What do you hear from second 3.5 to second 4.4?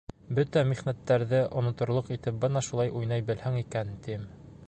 икән, тим.